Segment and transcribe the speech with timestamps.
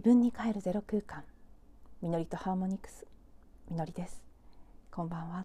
[0.00, 1.24] 自分に帰るゼロ空間。
[2.00, 3.06] みのりとハーモニクス。
[3.70, 4.22] みのりです。
[4.90, 5.44] こんばんは。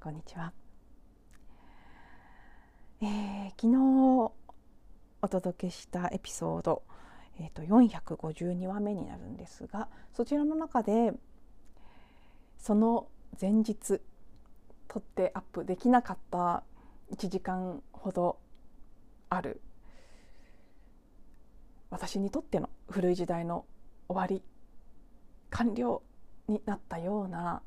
[0.00, 0.54] こんにちは、
[3.02, 4.32] えー、昨日
[5.20, 6.82] お届けしたエピソード、
[7.38, 11.12] えーと、452話目になるんですがそちらの中で
[12.56, 13.08] その
[13.38, 14.00] 前日
[14.88, 16.62] 撮ってアップできなかった
[17.12, 18.38] 1時間ほど
[19.28, 19.60] ある
[21.90, 23.64] 私にとっての古い時代の
[24.08, 24.42] 終わり
[25.50, 26.02] 完了
[26.48, 27.62] になったような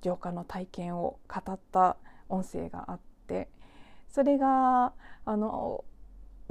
[0.00, 1.96] 浄化の体験を語った
[2.28, 3.48] 音声があって
[4.08, 4.92] それが
[5.24, 5.84] あの、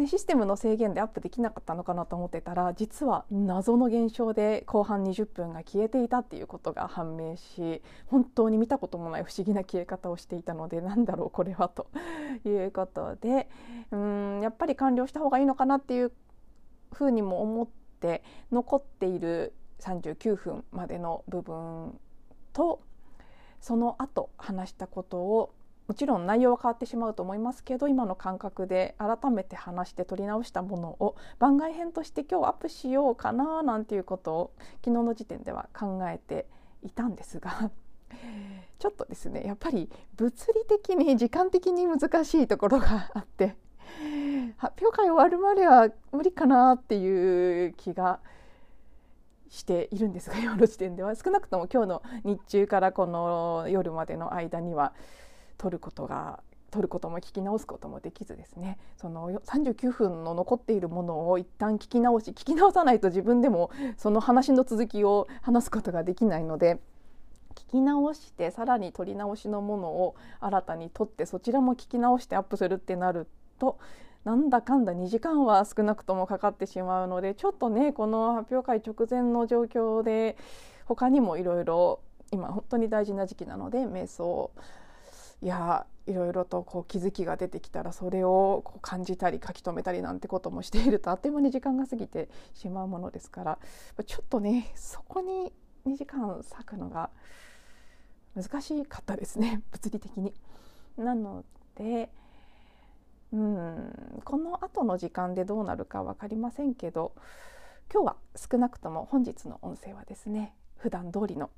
[0.07, 11.87] システムの制限でアップできなかったのかなと思ってたら実は謎の現象で後半20分が消えていたっていうことが判明し本当に見たこともない不思議な消え方をしていたのでなんだろうこれはと
[12.45, 13.47] いうことで
[13.91, 16.11] うんやっぱり完了した方がいいのかなっていう
[16.93, 17.67] ふうにも思っ
[17.99, 21.99] て残っている39分までの部分
[22.53, 22.81] と
[23.59, 25.53] その後話したことを
[25.87, 34.53] もちろん内容は変わってしまうと思いますけど今の感覚で改めて話して取り直したものを番外編として今日アップしようかななんていうことを
[34.85, 36.47] 昨日の時点では考えて
[36.81, 37.71] いたんですが
[38.79, 43.55] ちょっとですねやっぱり物理的に時間的に難しいところがあって
[44.57, 48.19] 発表会終わるまでは無理かなっていう気が
[49.49, 54.93] しているんですが今の時点では少なくとも今日の日中からこの夜までの間には
[55.57, 58.77] 撮ることが撮ることも聞き直すこともできずですね。
[58.95, 66.79] その39分の残っているものを一旦聞き直し聞き直さないと自分でもその話の続きを話すことができないので
[67.55, 73.27] 聞き直してさらに撮り直しのものを新たに撮ってそちらも聞き直してアップするってなる
[73.61, 73.77] と
[74.23, 80.35] なんだかんだ2時間は少なくともかかってしまうのでちょっとねこの発表会直前の状況で
[80.85, 81.99] 他にもいろいろ
[82.31, 84.51] 今本当に大事な時期なので瞑想
[85.41, 93.59] やいろいろとこう気づきが出てきたらそれをこう感じたり書き留めたりなんてこともしているとあっという間に時間が過ぎてしまうものですから
[94.05, 95.51] ちょっとねそこに
[95.87, 97.09] 2時間割くのが
[98.35, 100.33] 難しかったですね物理的に。
[100.97, 101.43] なの
[101.75, 102.09] で
[103.33, 107.13] うんこの後の時間でどうなるか分かりませんけど
[107.91, 111.49] 今日は少なくとも本日の音声はですね普段通りの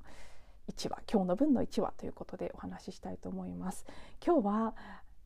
[0.72, 3.84] 1話今日の分の1話ということでお話ししたいと思います。
[4.24, 4.74] 今日は、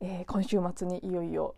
[0.01, 1.55] えー、今週末にいよいよ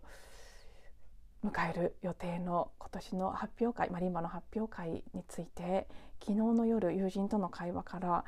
[1.44, 5.88] 迎える予定の今年の発表会マリンバの発表会について
[6.20, 8.24] 昨日の夜友人との会話から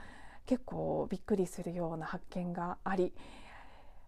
[0.47, 3.13] 結構びっくりするような発見があり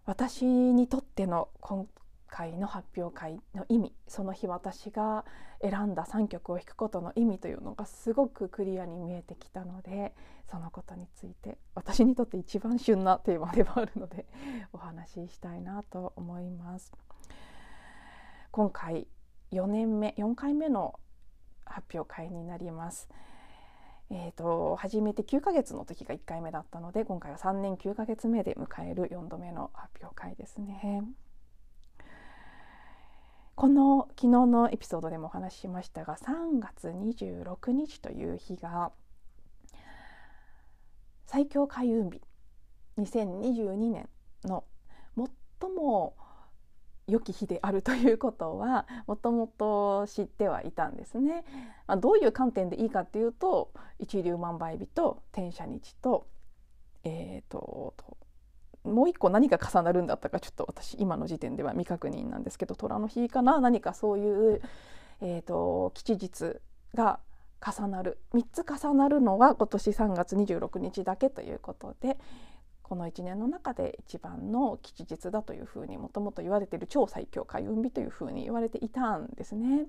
[0.05, 1.87] 私にとっての今
[2.37, 5.25] 会の発表会の意味その日私が
[5.63, 10.15] 選んだ3曲を弾くことの意味というのがすごくクリアに見えてきたので
[10.51, 14.27] そのことについて私にとって一番旬なテーマでもあるので
[14.75, 16.93] お話ししたいなと思います。
[18.51, 19.09] 今回
[19.53, 21.01] 4年目4回目の
[21.65, 23.09] 発表会になります。
[24.11, 31.03] えーと、初めて9ヶ月の時が1回目だったので今回は3年9ヶ月目で迎える4度目の発表会ですね。
[33.57, 38.93] この昨日のエピソードでもお話ししましたが3月26日という日が
[41.25, 42.21] 最強開運日
[42.99, 44.11] 2022年
[44.45, 44.65] の
[45.61, 46.15] 最も
[47.07, 51.45] 良き日であるということはもともと知ってはいたんですね。
[51.87, 56.27] まあ、どういう観点でいいかっていうと一粒万倍日と天赦日と,、
[57.05, 57.95] えーと
[58.87, 63.61] もう一個何が重なるんだったかちょっと私今の時点では未確認なんですけど虎の日かな？
[63.61, 64.63] 何かそういう、
[65.21, 66.61] えーと、吉日
[66.95, 67.21] が
[67.65, 72.17] 重なる3つ重なるのは今年3月26日だけということで
[72.83, 79.87] この1年の中で一番の吉日だというふうにもともと言われている超最強開運日というふうに言われていたんですね。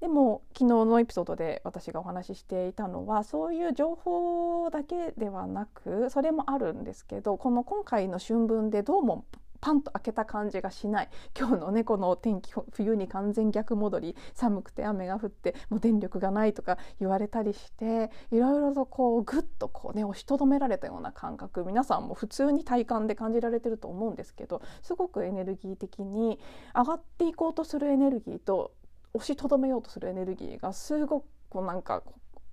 [0.00, 9.24] でも昨日のエピソードで私がお話ししていたのはそういう情報だけではなくそれもあるんですけどこの今回の春分でどうも
[9.60, 11.08] パンと開けた感じがしない。
[11.36, 14.16] 今日のねこの天気冬に完全逆戻り。
[14.34, 21.64] 寒くて雨が降ってもう電力がないとか言われたりしていろいろとこうぐっとこうね押しとどめられたような感覚。
[21.64, 26.38] 皆さんも普通に体感で感じられてると思うんですけどすごくエネルギー的に
[26.74, 28.72] 上がっていこうとするエネルギーと
[29.18, 32.02] 押しとどめようとするエネルギーがすごくこうなんか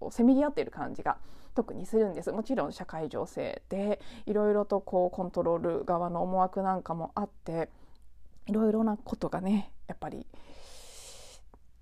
[0.09, 1.17] せめぎ合っている感じが
[1.53, 2.31] 特にするんです。
[2.31, 7.69] もちろん社会情勢でいろいろとこうコントロール側の思惑なんかもあって
[8.47, 10.25] いろいろなことがねやっぱり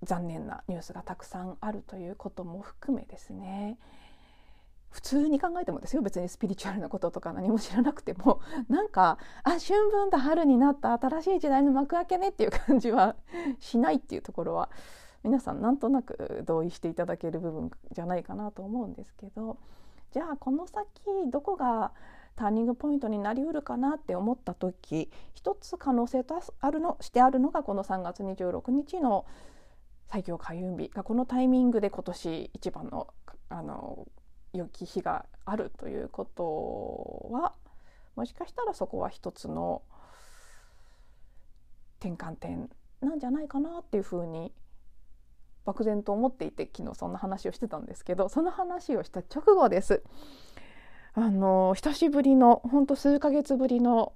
[0.03, 3.77] 残念なニュースがたくさんあるということも含めですね。
[4.93, 8.39] 普通に考えてもですよ別にスピリチュアルなこととか何も知らなくても。
[8.69, 13.15] なんかあ春分だ春になった新しい時代の幕開けねっていう感じは
[13.59, 14.69] しないっていうところは
[15.23, 19.57] 皆さんなんとなく同意していただける部分じゃないかなと思うんですけど。
[20.11, 20.85] じゃあこの先
[21.31, 21.91] どこが
[22.35, 29.25] ターニングポイントになりうるかなって思った時一つ可能性とあるのしてあるのがこの3月26日の
[30.05, 33.07] 最強開運日がこのタイミングで今年一番の
[33.49, 34.07] あの
[34.53, 37.53] 良き日があるということは
[38.15, 39.81] もしかしたらそこは一つの
[41.99, 42.69] 転換点
[43.01, 44.53] なんじゃないかなっていうふうに
[45.65, 50.03] 漠然と思っていて昨日そんな話をしてたんですけどその話をした直後です。
[51.15, 54.13] あの久しぶりの本当数ヶ月ぶりの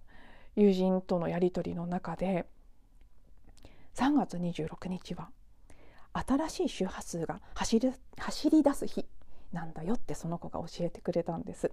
[0.55, 2.47] 友人とのやり取りの中で
[3.93, 5.29] 3月26日は
[6.13, 9.05] 新しい周波数が走り走り出す日
[9.51, 11.71] なんだよってその子が教えてくれたんです。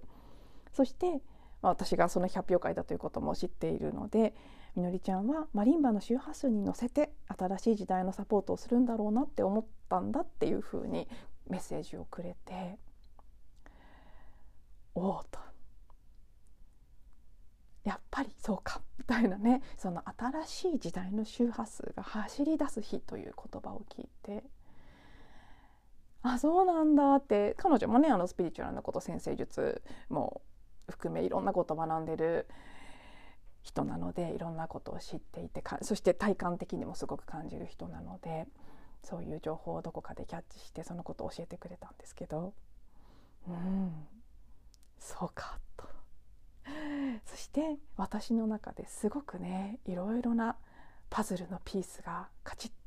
[0.71, 1.21] そして、
[1.61, 4.35] 私がその発表会だということも知っているので
[4.75, 11.07] みのりちゃんはマリンバの周波数に乗せて新しい時代のサポートをするんだろうなって思ったんだっていうふうに
[11.49, 12.77] メッセージをくれて
[14.93, 15.39] おおと。
[17.83, 18.81] やっぱりそうか。
[18.97, 24.43] みたいなねその新しい時代の周波数が走り出す日という言葉を聞いて
[26.27, 27.53] あそうなんだって。
[27.57, 30.41] 彼女もねあのスピリチュアルなこと先生術も
[30.89, 32.47] 含めいろんなことを学んでる
[33.61, 38.45] 人なのでいろんなことを知っていてそして体感的にもすごく感じる人なので
[39.03, 42.53] そういう情報をどこかでキャッチしてそのことを教えてくれたんですけど。
[43.47, 43.91] うん。
[44.99, 45.85] そうかと。
[47.25, 50.57] そして私の中ですごくねいろいろな
[51.11, 52.84] パズルのピースがカチッと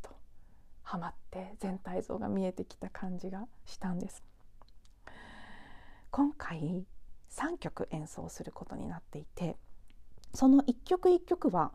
[0.89, 4.25] はまって全体像が見えてきた感じがしたんです。
[6.11, 6.87] 今回
[7.31, 9.59] 3曲演奏することになっていて
[10.33, 11.73] その一曲一曲は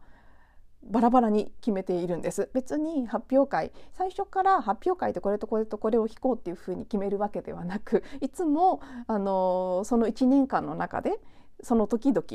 [0.81, 2.49] バラバラに決めているんです。
[2.55, 11.19] 別に発表会最初から発表会でこれとこれとこれを弾こうっていうふうに決めるわけではなくいつもあのその1年間の中で
[11.61, 12.25] その時々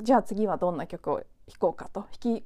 [0.00, 1.26] じゃあ次はどんな曲を弾
[1.58, 2.44] こうかと弾き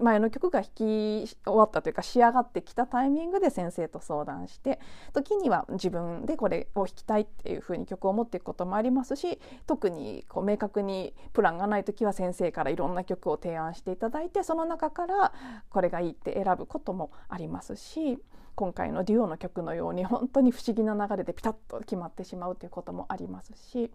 [0.00, 4.80] 前の曲が弾き終わったというか仕上がってきたタイミングで先生と相談して
[5.12, 15.32] 時には自分でこれを弾きたいっていうふうに曲を持っていくこともありますし特にこう明確にプランがない時は先生からいろんな曲を提案していただいてその中から
[15.68, 18.18] これがいいって選ぶこともありますし
[18.54, 23.90] 今回のデュオの曲のように本当に不思議な流れでピタッと決まってしまうということもありますし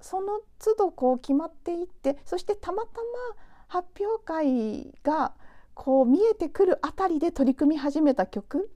[0.00, 5.32] その都度こう決まっていってそしてたまたま発表会が
[5.74, 8.70] こう見えてくるあたりで取り組み始めた曲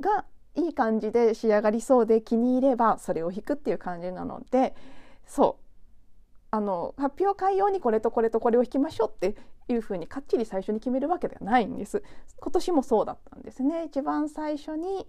[0.00, 4.74] がいい感じで仕上がりそうで気に入ればそれを弾くっていう感じなので
[5.26, 5.68] そう。
[6.50, 9.36] あの発表会用にこれとこれとこれを弾きましょうって
[9.68, 12.02] いうふうにかっちり最初に決めるわけではないんです。
[12.40, 13.84] 今年もそうだったんですね。
[13.84, 15.06] 一番最初に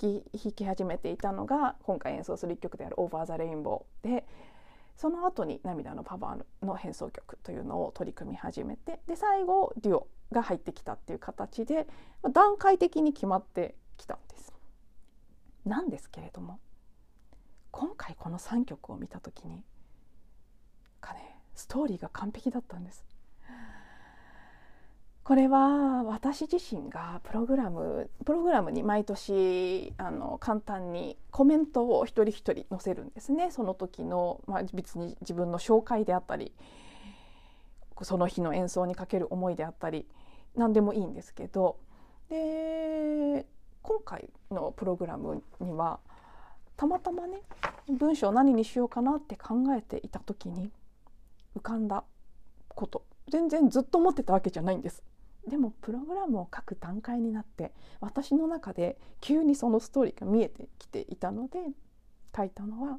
[0.00, 4.26] 弾き弾き始めていたのが今回演奏する一曲である「オーバー・ザ・レインボー」で
[5.00, 11.88] その後に「涙のパワー」の変奏曲というのを取り組み始めてで最後デュオが入ってきたっていう形で
[12.34, 14.52] 段階的に決まってきたんです。
[15.64, 16.60] なんですけれども
[17.70, 19.64] 今回この3曲を見た時に
[21.00, 23.06] かねストーリーが完璧だったんです。
[25.30, 33.52] これは私自身がプログラムプログラムに毎年あの簡単にコメントを一人一人載せるんですね。
[33.52, 36.52] その時の、まあ、別に自分の紹介であったり
[38.02, 40.08] その日の演奏にかける思いであったり
[40.56, 41.76] 何でもいいんですけど。
[42.28, 43.46] で
[43.82, 46.00] 今回のプログラムには
[46.76, 47.42] たまたまね
[47.88, 50.72] 文章何にしようかなって考えていた時に
[51.56, 52.02] 浮かんだ
[52.74, 53.04] こと。
[53.28, 55.04] 全然ずっと思ってたわけじゃないんです。
[55.50, 61.58] でもプログラムを書く段階になって私の中で急にそのストーリーが見えてきていたので
[62.34, 62.98] 書いたのは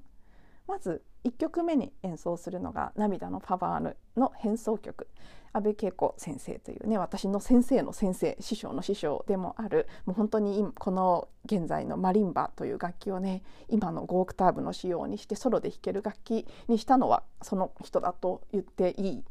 [0.67, 5.07] まず1曲目に演奏するのが「涙のパワーヌ」の変奏曲。
[5.53, 19.25] 安部恵子先生というね私の先生の先生師匠の師匠でもあるもう本当にこの現在のマリンバという楽器をね今の5オクターブの仕様にしてソロで弾ける楽器にしたのはその人だと言っていい。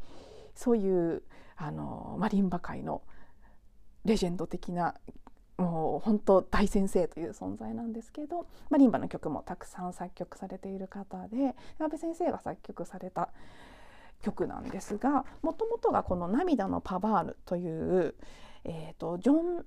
[0.55, 1.23] そういう
[1.57, 3.03] あのマリンバ界の
[4.05, 4.95] レジェンド的な
[5.59, 13.29] もう本当大先生という存在なんですけどマリンバの曲もたくさん作曲されている方で安部先生が作曲された
[14.23, 18.15] 曲なんですがもともとがこの「涙のパバール」という、
[18.65, 19.67] えーと、ジョン・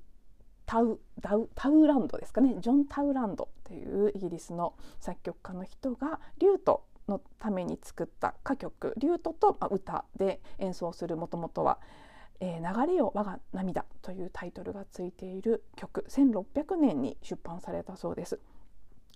[0.65, 2.55] タウダウタウランドですかね。
[2.59, 11.79] ジョン・タウランドというイギリスの作曲家の人がリュートのために作った歌曲リュートと歌で演奏するもともとは
[12.45, 18.41] 「えー、流れよ我が涙」というタイトルがついている曲1600年に出版されたそうです。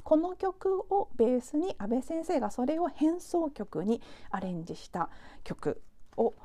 [0.03, 5.09] この曲をベースに安倍先生がそれを変奏曲にアレンジした
[5.43, 5.81] 曲
[6.15, 6.35] を、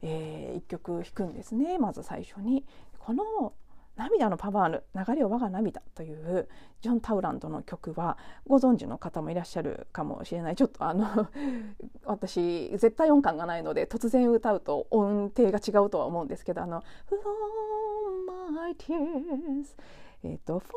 [0.00, 2.64] えー、1曲弾くんですねまず最初に。
[2.98, 3.52] この
[3.96, 6.48] 涙のパワーの流れを我が涙という
[6.80, 10.56] ジョン・タウランドの曲はご存知の方もいらっしゃるかもしれない。
[10.56, 11.28] ちょっとあの
[12.04, 19.76] 私絶対音感がないので突然歌うと音程が違うとは思うんですけどあの「From my tears」
[20.24, 20.72] えっ、と「From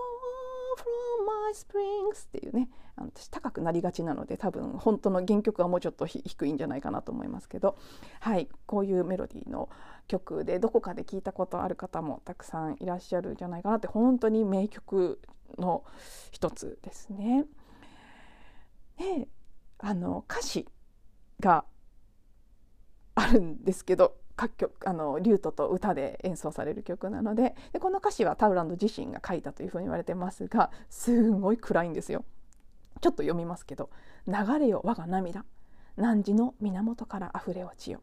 [1.25, 7.77] my springs」っていうねあの私高くなりがちなので多分本当の原曲はもうちょっと低いんじゃないかなと思いますけど
[8.19, 9.69] はいこういうメロディーの
[10.07, 15.19] 曲でどこかで聞いたことある方もたくさんいらっしゃるんじゃないかなって本当に名曲
[15.57, 15.83] の
[16.31, 17.45] 一つですね。
[18.97, 19.27] で
[19.79, 20.67] あの歌詞
[21.39, 21.65] が
[23.15, 32.25] あるんですけど各曲あのリュートと歌で演奏される曲なのででこの歌詞はタウランド自身が書いたというふうに言われてますがすごい暗いんですよ。
[33.01, 33.89] ちょっと読みますけど
[34.27, 35.45] 「流れよ我が涙
[35.97, 38.01] 汝の源から溢れ落ちよ」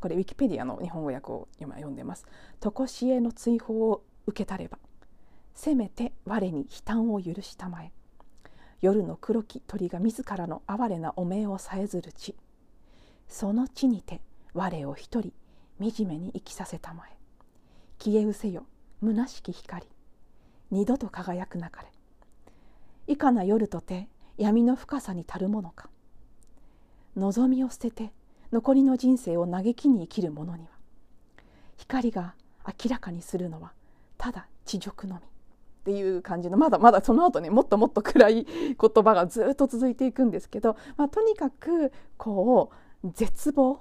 [0.00, 2.26] これウィキペディアの日本語訳を今読んでます。
[2.60, 4.78] とこしえの追放を受けたれば
[5.54, 7.92] せめて我に悲嘆を許したまえ
[8.80, 12.36] 夜の黒き鳥が自らの哀れな汚名をさえずる地
[13.28, 14.20] その地にて
[14.52, 15.32] 我を一人
[15.80, 17.16] 惨めに生きさせたまえ。
[17.98, 18.66] 消え失せよ。
[19.02, 19.86] 虚しき光。
[20.70, 21.88] 二度と輝くなかれ。
[23.06, 25.88] いかな夜とて闇の深さに足るものか。
[27.16, 28.12] 望みを捨てて
[28.52, 30.70] 残りの人生を嘆きに生きる者には。
[31.76, 32.34] 光が
[32.66, 33.72] 明らかにするのは
[34.16, 35.20] ただ地辱のみ。
[35.20, 35.24] っ
[35.84, 42.70] ていう感じのまだまだその後ねもっともっと暗い言葉がずっと続いていくんですけど、まあ、とにかくこ
[43.02, 43.80] う絶望。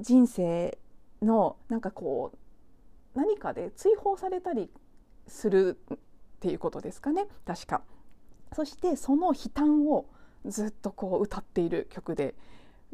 [0.00, 0.76] 人生
[1.22, 4.70] のなんかこう何かで追放されたり
[5.26, 5.98] するっ
[6.40, 7.82] ていうことですかね確か。
[8.54, 10.06] そしてその悲嘆を
[10.46, 12.34] ずっとこう歌っている曲で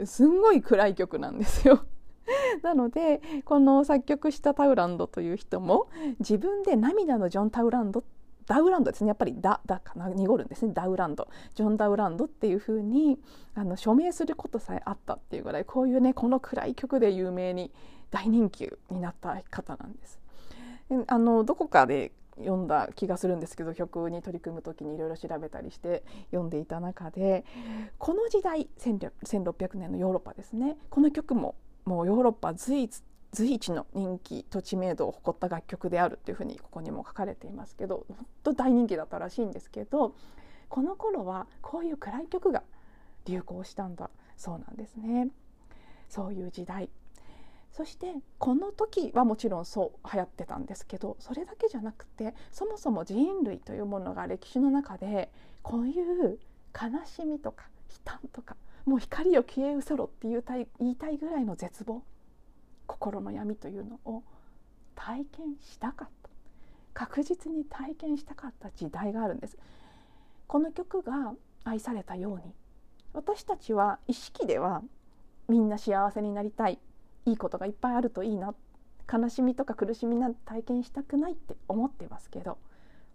[0.04, 1.84] すんごい暗い曲なんですよ。
[2.62, 5.88] なのでこの作曲したタウランドという人も
[6.20, 8.04] 自分で涙のジョン・タウランド
[8.46, 13.20] ダウランドですねやっぱりダダかな濁るんですねダウランドジョン・ダウランドっていう風に
[13.54, 17.72] あに署名することさえあったっていうぐらいこういうねこの暗い曲で有名に
[18.10, 20.18] 大人気になった方なんです。
[21.06, 27.44] あのどこかで読んだ気がするんですけど曲に取り組む時にいろいろ調べたりして読んでいた中で
[27.98, 33.02] この時代1600年のヨーロッパですねこの曲ももうヨーロッパ随一
[33.32, 40.14] 随一の人気と知名度を誇った楽曲であるっていうふうにここにも書かれていますけど本当大人気だったらしいんですけど
[40.68, 42.64] この頃はこういう暗い曲が
[43.26, 45.28] 流行したんだそうなんですね。
[46.08, 46.90] そういう時代
[47.72, 55.30] そしてこの時はもちろんそう流行ってたんですけどそれだけじゃなくてそもそも人類というものが歴史の中で
[55.62, 56.38] こういう
[56.74, 62.02] 悲しみとか悲嘆とかもう光を消え失せろって言いたい言いたいぐらいの絶望
[62.86, 64.22] 心の闇というのを
[64.94, 66.30] 体験したかった。
[66.92, 69.56] 確実に体験したかった時代があるんです。
[70.46, 71.34] この曲が
[71.64, 72.54] 愛されたように
[73.12, 74.82] 私たちは意識では
[75.48, 76.78] みんな幸せになりたい。
[77.26, 78.54] いいことがいっぱいあるといいな
[79.12, 82.58] 悲しみとか苦しみなんて体験したくないって思ってますけど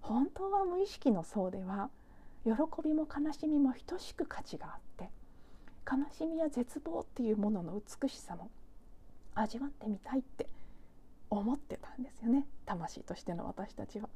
[0.02, 1.90] 本当は無意識の層では
[2.44, 2.52] 喜
[2.84, 5.10] びも悲しみも等しく価値があって
[5.90, 8.50] 悲しみや絶望っていうものの美しさも
[9.34, 10.48] 味わってみたいって
[11.30, 14.10] 思ってたんですよね魂としての私たちは。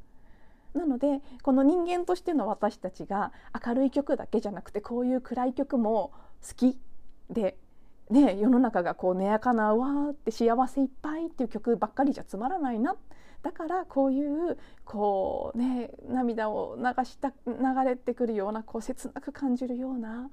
[0.74, 3.31] なのでこの人間としての私たちが
[3.65, 6.12] 明るい曲だけじゃなくてこういう暗い曲も
[6.48, 6.79] 好き
[7.31, 7.58] で
[8.10, 12.96] ね、世の中がこうねやかなわーって幸せいっぱいっていう曲ばっかりじゃつまらないな
[13.44, 20.30] だからこういうこうね涙を流した流れてくるようなこう切なく感じるような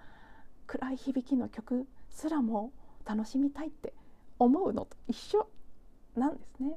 [0.67, 2.73] 暗い響きの曲すらも
[3.05, 3.93] 楽しみたいって
[4.39, 5.47] 思うのと一緒
[6.17, 6.73] なんですね。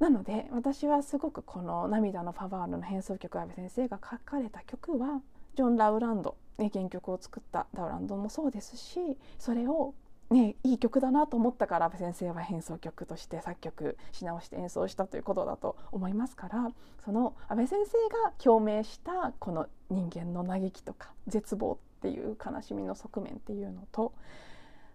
[0.00, 5.22] なので私はすごくこの「涙のファバール」の変奏曲阿部先生が書かれた曲は
[5.54, 9.94] ジョン・ラウランドね、原曲を作ったダウランドもそうですしそれを、
[10.30, 16.70] ね、いい曲だなと思ったから安部先生は変奏曲として作曲し直して演奏したということだと思いますから
[17.04, 17.92] その安部先生
[18.24, 24.12] が共鳴したこの人間の嘆きとか絶望っていう悲しみの側面っていうのと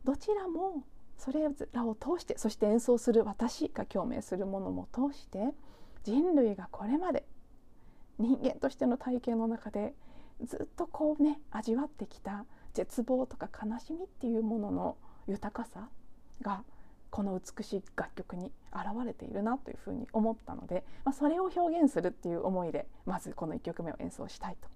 [0.06, 0.84] どちらも
[1.18, 1.42] それ
[1.74, 5.54] らを通してそして演奏する私が共鳴するものも通して
[6.04, 7.26] 人類がこれまで
[8.18, 9.94] 人間としての体験の中で
[10.46, 15.90] ずっとこうね味わってきた絶望とか悲しみっていうものの豊かさ
[16.42, 16.64] が
[17.10, 24.68] この美しい楽曲に現れているなというふうに思ったので、まあ、それを表現するっていう思いでまずこの1曲目を演奏したいと。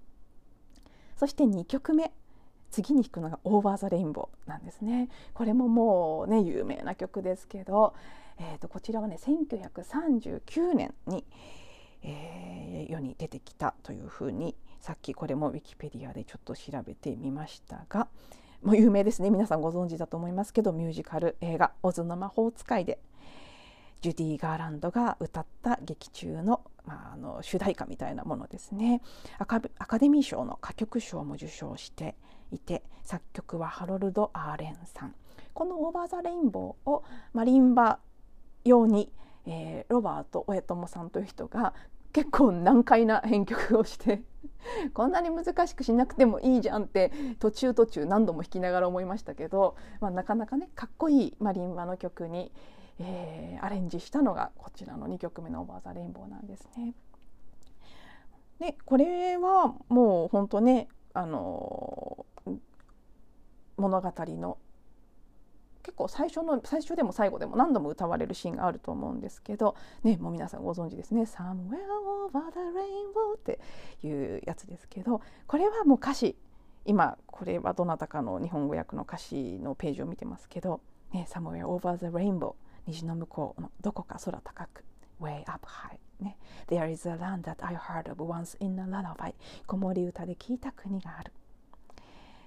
[1.16, 2.12] そして2曲目
[2.72, 5.10] 次に弾くのが「オーバー・ザ・レインボー」なんですね。
[5.34, 7.94] これももうね有名な曲ですけど、
[8.40, 11.24] えー、とこちらはね1939年に、
[12.02, 18.10] えー、世に出てきたというふうにさっきこれもウィキペディアでちょっと調べてみましたが
[18.62, 19.30] もう有名ですね。
[19.30, 23.00] 皆さんご存知だと思いますけどミュージカル映画「オズの魔法使い」で
[24.02, 29.02] ジュディ・ガーランドが歌った劇中の,、まあ、あの主題歌みたいなものですね。
[29.38, 32.18] アカデミー賞の歌曲賞も受賞して
[32.52, 35.16] いて作曲はハロルド・アーレンさん。
[35.54, 38.00] この「オーバー・ザ・レインボー」をマリンバ
[38.66, 39.14] 用に、
[39.46, 41.74] えー、ロバート・オエトモさんという人が
[42.14, 44.24] 結構難解な編曲をして
[44.94, 52.52] こんなに難しくしなくてもいいじゃんって途中途中何度も弾きながら思いましたけど、まあ、なかなかねかっこいいマリンバの曲に、
[53.00, 56.94] えー、アレンジしたのがこちらの2曲目の「オーバー・ザ・レインボー」なんですね。
[58.60, 62.26] でこれはもう本当ねあの
[63.78, 64.58] 物語の
[65.84, 71.84] 結構最初の最初でも最後でも何度も歌われるシーンがあると思うんですけどねもう皆さんご存知ですね「Somewhere
[72.32, 73.60] over the rainbow」って
[74.02, 76.38] いうやつですけどこれはもう歌詞
[76.86, 82.56] 今これはどなたかの日本語訳の歌詞のページを見てますけど「ね、Somewhere over the rainbow」
[82.88, 84.84] 虹の向こうのどこか空高く
[85.22, 86.38] Way up high ね。
[86.68, 89.34] There is a land that I heard of once in a lullaby
[89.66, 91.32] 子守歌で聞いた国がある。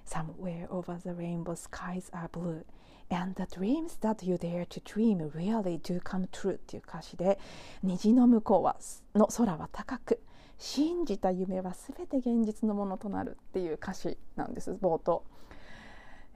[0.07, 2.63] Somewhere over the rainbow skies are blue
[3.09, 7.37] And the dreams that you dare to dream really do come true っていう歌詞で
[7.83, 8.77] 虹の向こうは
[9.15, 10.21] の空は高く
[10.57, 15.23] 信じた夢は全て現実のものとなるっていう歌詞なんです冒頭。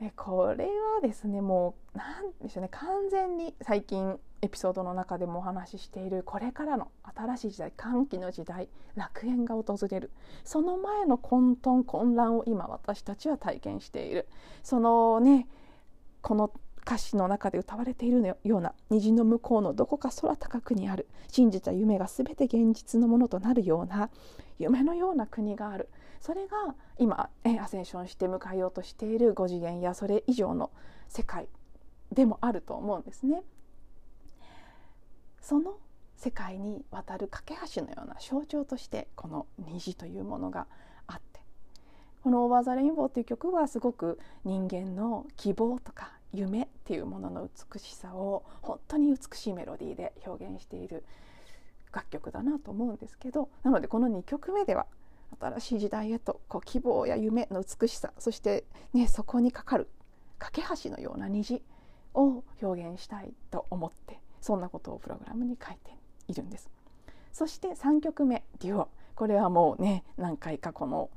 [0.10, 10.12] これはですねもう何でしょうね完全に最近エピソードの中でもお話ししているこれからの新しい時代歓喜の時代楽園が訪れる
[10.44, 14.28] その前の混沌混乱を今私たちは体験している。
[14.64, 15.48] そのね
[16.22, 16.52] この
[16.86, 21.08] 歌詞の中で歌われているような虹の向こうのどこか空高くにある。
[21.28, 24.10] 信じた夢が全て現実のものとなるような
[24.60, 25.90] 夢のような国がある。
[26.20, 30.72] それが今アセンションして迎えようとしている5次元やそれ以上の
[31.08, 31.48] 世界
[32.12, 33.44] でもあると思うんですね。
[35.42, 35.78] その
[36.16, 40.68] 世界に渡る架け橋のような象徴としてこの虹というものが
[41.08, 41.42] あって。
[42.24, 51.04] この「オーバー・ザ・レインボー」という曲はすごく人間の希望とか夢っていうものの美しさを本当に美しいメロディーで表現している
[51.94, 54.86] 楽曲だなと思うんですけどなのでこの2曲目では
[55.40, 59.90] 新しい時代へとこう希望や夢の美しさそして、ね、そこにかかる
[60.40, 61.62] 架け橋のような虹
[62.14, 65.92] を表現したいと思ってそんなことをプログラムに書いて
[66.28, 66.70] いるんです。
[67.32, 71.10] そして3曲目「デュオ」これはもうね何回かこの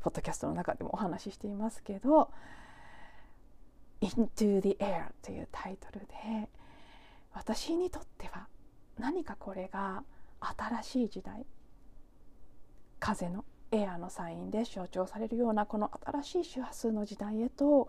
[0.00, 2.30] ポッドキャストの中でもお話ししていますけど
[4.00, 6.48] Into the Air というタイトルで
[7.32, 8.46] 私にとっては
[8.98, 10.02] 何かこれが
[10.40, 11.46] 新しい時代
[13.00, 15.90] 風のエアのサインで象徴されるようなこの
[16.22, 17.88] 新しい周波数の時代へと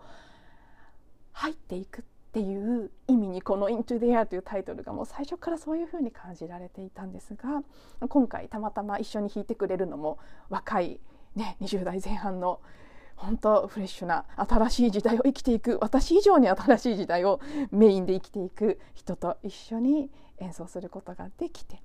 [1.32, 7.62] 入っていくっていう意味にこの「Into the Air」というタイトルがもう最初からそういうふうに感じられていたんですが
[8.08, 10.18] 今回たまたま一緒に弾いてくれるのも
[10.48, 11.00] 若い、
[11.34, 12.60] ね、20代前半の
[13.20, 21.82] 本当フレッシュな新しい時代を生きていく私以上に新しい時代をメインで生きていく人と一緒に演奏することができて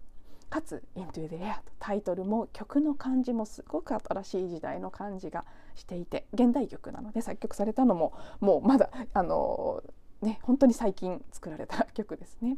[0.49, 5.45] かつ「Into the Air」とタイトルも曲の感じもすごく新しい時代の感じが
[5.75, 9.83] していて現代曲なので作曲されたのももうまだあの
[10.21, 12.57] ね本当に最近作られた曲ですね。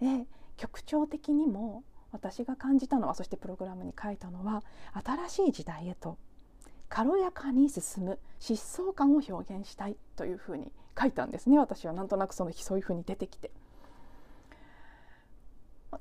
[0.00, 0.26] で
[0.58, 1.82] 曲調的にも
[2.12, 6.18] 私が感じたのはそしてプログラムに書いたのは新しい時代へと
[6.88, 13.50] 軽やかに進む疾走感を表現したいというふうに書いたんですね私はなんとなくその日そういうふうに出てきて。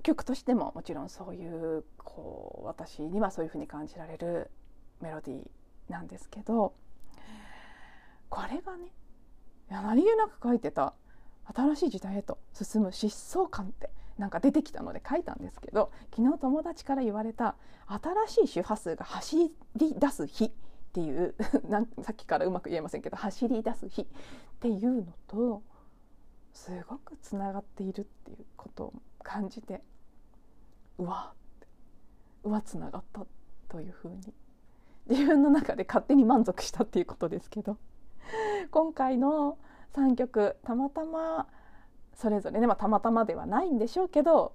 [0.04, 4.52] 曲としてももちろんそういうこう私にはそういうふうに感じられる
[5.02, 6.74] メロディーなんですけど
[8.30, 8.92] これがね
[9.70, 10.94] 何気なく書いてた
[11.54, 17.56] 新しい時代へと進む疾走感ってなんか出てきたので書いたんですけど昨日友達から言われた
[18.28, 20.52] 新しい周波数が走り出す日
[20.98, 21.36] っていう
[21.70, 24.06] なんさっきからうまく言えませんけど走り出す日っ
[24.60, 25.62] ていうのと
[26.54, 29.84] すごくつながっているっていうことを感じて
[30.98, 31.34] うわ
[32.44, 33.28] うわつながった
[33.70, 34.34] というふうに。
[35.10, 37.78] 自分の中で勝手に満足したっていうことですけど
[38.72, 39.58] 今回の
[39.94, 41.48] 3曲たまたま
[42.14, 44.54] それぞれね、まあ、たまたまではないんでしょうけど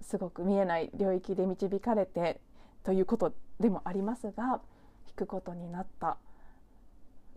[0.00, 2.40] すごく見えない領域で導かれて
[2.84, 4.62] ということでもありますが
[5.06, 6.18] 弾くことになった。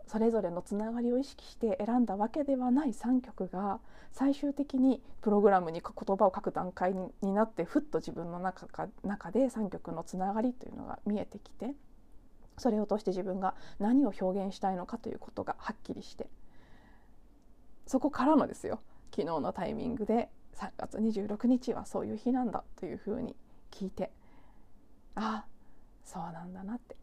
[0.08, 2.90] それぞれのつながりを意識して選んだわけではない。
[2.90, 3.80] 3曲が
[4.12, 11.74] 最終的にプログラムに言葉を書く段階になってふっと自分の中か中で3曲のつながりというのが見えてきて
[12.58, 16.30] それを通して自分が何を表現したいのかということがはっきりして
[17.88, 18.80] そこからのですよ。
[19.12, 23.36] 昨日のタイミングで3月26日はそういう日なんだというふうに
[23.72, 24.12] 聞いて
[25.16, 25.48] ああ
[26.04, 26.96] そうなんだなって。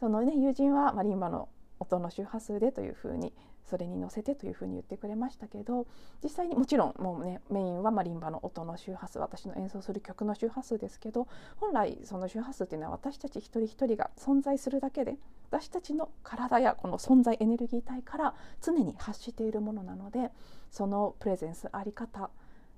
[0.00, 3.32] そのね友人はマリンバの音の周波数でというふうに
[3.70, 5.86] それに乗せてというふうに言ってくれましたけど
[6.22, 15.16] 実際にもちろんもうねメインはマリンバの音の周波数私の演奏する曲の周波数ですけど本来その周波数っていうのは私たち一人一人が存在するだけで
[15.50, 20.30] 私たちの体やこの存在エネルギー体から常に発しているものなので
[20.70, 22.30] そのプレゼンスあり方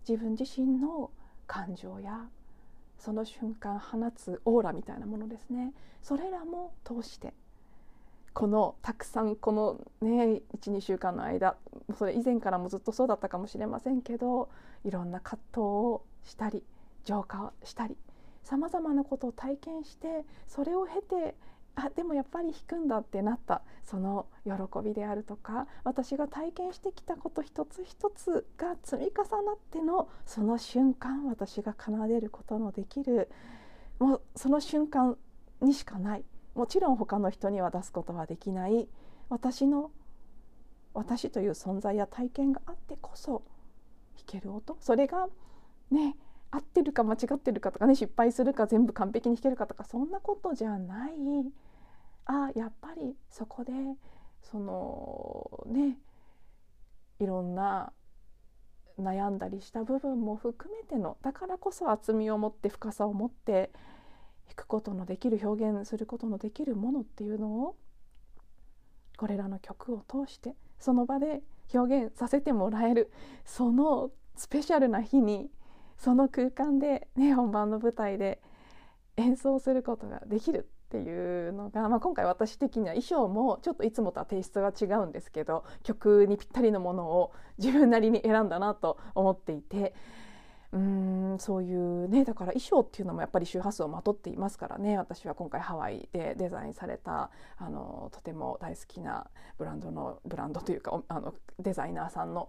[0.08, 1.10] 自分自身の
[1.46, 2.26] 感情や
[3.02, 5.72] その瞬間放つオーラみたいなものですね。
[6.02, 7.34] それらも通して
[8.32, 11.56] このたくさんこのね12週間の間
[11.98, 14.48] それ以前からもずっとそうだったかもしれませんけど
[14.84, 16.64] いろんな葛藤をしたり
[17.04, 17.96] 浄化をしたり
[18.42, 21.36] さまざまなことを体験してそれを経て
[21.74, 23.62] あでもやっぱり弾くんだってなった。
[23.84, 24.52] その喜
[24.84, 33.30] びであるとか私が体験してきたこと一つ一つが積み重なってのその瞬間私が奏でることのできる。
[33.98, 35.16] もうその瞬間
[35.60, 36.24] にしかない。
[36.54, 38.88] もちろん他の人には出すことはできない。
[39.28, 39.90] 私の
[40.94, 43.42] 私という存在や体験があってこそ
[44.16, 44.76] 弾ける音。
[44.80, 45.28] それが
[45.90, 46.16] ね
[46.52, 51.12] 合ってるか間違ってるかとかね失敗するか全部完璧に弾けるかとかそんなことじゃない。
[52.26, 53.72] あやっぱりそこで
[54.42, 55.98] そのね
[57.18, 57.92] いろんな
[59.00, 63.72] 悩んだりした部分も含めてのだからこそ厚みを持って深さを持って
[64.46, 67.76] 弾くことのできる表現することのできるものっていうのを
[69.16, 71.40] これらの曲を通してその場で
[71.72, 73.10] 表現させてもらえる
[73.44, 75.48] そのスペシャルな日に
[76.02, 78.42] その空間で、ね、本番の舞台で
[79.16, 89.94] 演奏することができるっていうのが、まあ、今回私的には衣装もちょっといつもとはテイストが違うんですけど曲にぴったりのものを自分なりに選んだなと思っていて。
[90.72, 99.26] うんそういうねだから衣装っていうのもやっぱり周波数をまとっていますからね私は今回ハワイでデザインされたあのとても大好きな
[99.58, 102.48] ブランドのブランドというかあのデザイナーさんの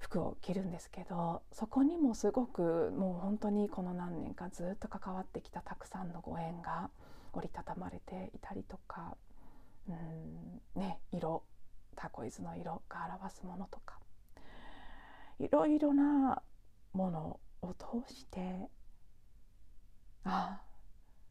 [0.00, 6.90] 服を着るんですけどそこにもすごくもう本当にこの何年かずっと関わってきたたくさんのご縁が
[7.32, 9.16] 折りたたまれていたりとか
[9.88, 11.44] うんね色
[11.94, 13.98] タコイズの色が表すものとか
[15.38, 16.42] いろいろな
[16.92, 18.68] ものを通して
[20.24, 20.60] ああ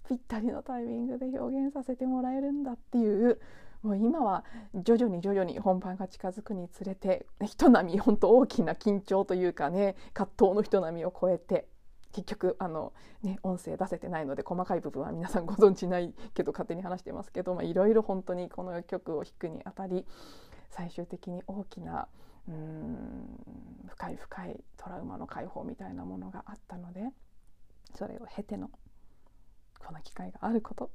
[0.07, 3.39] ぴったりのタイミングで表現させてもらえるんだっていう
[3.81, 11.67] もう今は徐々に徐々に本番が近づくにつれて人並み本当大きな緊張というかね葛藤の人並みを超えて
[12.11, 12.91] 結局あの、
[13.23, 20.05] ね、音声出せてないので細かい部分は皆さんご存知ないけど勝手に話してますけどいろいろ本当にこの曲を弾くにあたり
[20.71, 22.07] 最終的に大きな
[22.47, 23.39] うん
[23.87, 27.01] 深い深いトラウマの解放みたいなものがあったので
[27.95, 28.69] それを経ての
[29.79, 30.91] この機会があること。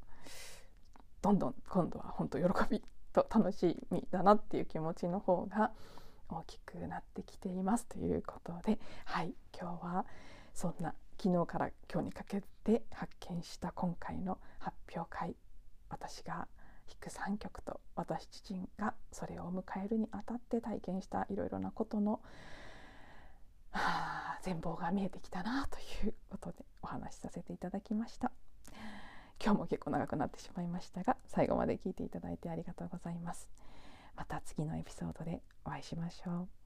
[1.25, 2.83] どんどん今度は本当喜び
[3.15, 5.71] と楽しみだなっていう気持ちの方が
[6.29, 10.05] 大きくなってきていますということではい今日は
[10.53, 15.35] そんな昨日から今日にかけて発見した今回の発表会
[15.89, 16.47] 私が
[16.87, 22.21] 弾く3曲と私自身がそれを迎えるにあたって体験したいろいろなことの、
[23.71, 23.81] は
[24.37, 28.31] あ、全貌が見えてきたなということでお話しさせていただきました。
[29.42, 33.49] 今日も結構長くなってしまいましたが最後まで聞いていただいてありがとうございます。
[34.16, 36.63] また次のエピソードでお会いしましょう。